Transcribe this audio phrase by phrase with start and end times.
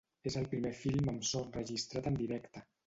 [0.29, 2.69] És el primer film amb so enregistrat en directe.